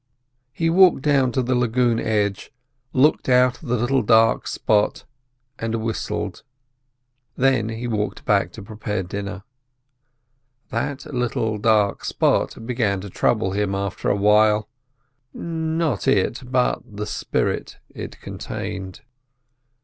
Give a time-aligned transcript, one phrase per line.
[0.51, 2.51] He walked down to the lagoon edge,
[2.91, 5.05] looked at the little dark spot
[5.59, 6.41] and whistled.
[7.35, 9.43] Then he walked back to prepare dinner.
[10.69, 14.67] That little dark spot began to trouble him after a while;
[15.35, 19.01] not it, but the spirit it contained.